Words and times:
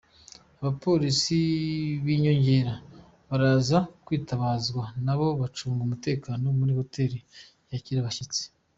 Abapolisi 0.59 1.37
b'inyongera 2.03 2.73
baraza 3.27 3.77
kwitabazwa 4.05 4.83
nabo 5.05 5.25
mu 5.31 5.37
gucunga 5.41 5.79
umutekano 5.83 6.43
muri 6.57 6.71
hoteli 6.79 7.17
yakira 7.73 7.99
abashyitsi. 8.01 8.43